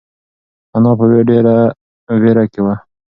[0.75, 1.55] انا په ډېره
[2.21, 2.75] وېره کې وه.